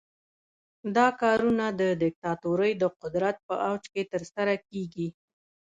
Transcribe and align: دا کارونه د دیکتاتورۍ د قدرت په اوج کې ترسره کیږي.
دا 0.95 1.07
کارونه 1.21 1.65
د 1.81 1.81
دیکتاتورۍ 2.03 2.71
د 2.81 2.83
قدرت 3.01 3.35
په 3.47 3.55
اوج 3.67 3.83
کې 3.93 4.03
ترسره 4.11 4.55
کیږي. 4.69 5.07